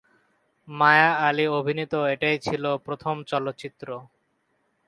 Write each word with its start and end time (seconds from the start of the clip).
মায়া 0.67 1.09
আলী 1.27 1.45
অভিনীত 1.59 1.93
এটাই 2.13 2.37
ছিলো 2.39 2.71
প্রথম 2.85 3.15
চলচ্চিত্র। 3.23 3.87